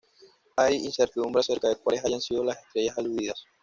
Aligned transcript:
Hay 0.55 0.77
incertidumbre 0.77 1.41
acerca 1.41 1.69
de 1.69 1.75
cuáles 1.75 2.03
hayan 2.03 2.21
sido 2.21 2.43
las 2.43 2.57
estrellas 2.57 2.97
aludidas. 2.97 3.45